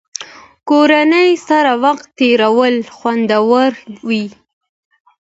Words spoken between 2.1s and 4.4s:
تېرول خوندور وي.